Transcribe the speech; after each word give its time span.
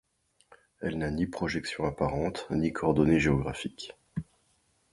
Elle 0.81 0.97
n'a 0.97 1.11
ni 1.11 1.27
projection 1.27 1.85
apparente 1.85 2.47
ni 2.49 2.73
coordonnées 2.73 3.19
géographiques. 3.19 3.95